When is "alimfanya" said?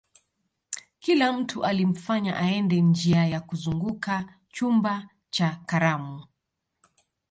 1.65-2.37